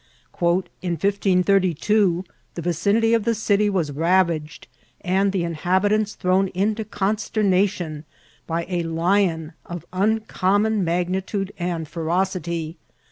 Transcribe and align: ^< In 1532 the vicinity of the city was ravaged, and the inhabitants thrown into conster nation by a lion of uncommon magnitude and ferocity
^< 0.37 0.65
In 0.81 0.93
1532 0.93 2.25
the 2.55 2.61
vicinity 2.63 3.13
of 3.13 3.23
the 3.23 3.35
city 3.35 3.69
was 3.69 3.91
ravaged, 3.91 4.67
and 5.01 5.31
the 5.31 5.43
inhabitants 5.43 6.15
thrown 6.15 6.47
into 6.55 6.83
conster 6.83 7.45
nation 7.45 8.05
by 8.47 8.65
a 8.67 8.81
lion 8.81 9.53
of 9.63 9.85
uncommon 9.93 10.83
magnitude 10.83 11.53
and 11.59 11.87
ferocity 11.87 12.77